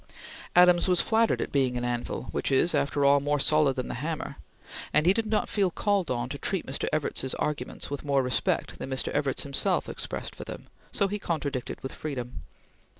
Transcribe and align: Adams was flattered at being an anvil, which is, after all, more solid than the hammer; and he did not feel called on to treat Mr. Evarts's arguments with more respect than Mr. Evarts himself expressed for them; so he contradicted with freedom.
Adams 0.55 0.87
was 0.87 0.99
flattered 0.99 1.43
at 1.43 1.51
being 1.51 1.77
an 1.77 1.85
anvil, 1.85 2.23
which 2.31 2.51
is, 2.51 2.73
after 2.73 3.05
all, 3.05 3.19
more 3.19 3.39
solid 3.39 3.75
than 3.75 3.87
the 3.87 3.93
hammer; 4.01 4.37
and 4.91 5.05
he 5.05 5.13
did 5.13 5.27
not 5.27 5.47
feel 5.47 5.69
called 5.69 6.09
on 6.09 6.27
to 6.27 6.39
treat 6.39 6.65
Mr. 6.65 6.87
Evarts's 6.91 7.35
arguments 7.35 7.91
with 7.91 8.03
more 8.03 8.23
respect 8.23 8.79
than 8.79 8.89
Mr. 8.89 9.13
Evarts 9.15 9.43
himself 9.43 9.87
expressed 9.87 10.33
for 10.33 10.43
them; 10.43 10.65
so 10.91 11.07
he 11.07 11.19
contradicted 11.19 11.79
with 11.83 11.93
freedom. 11.93 12.41